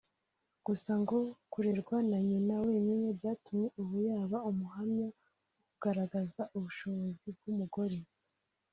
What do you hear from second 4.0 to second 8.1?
yaba umuhamya mu kugaragaza ubushobozi bw’umugore